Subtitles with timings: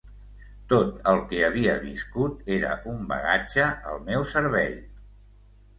[0.71, 4.77] Tot el que havia viscut era un bagatge al meu servei.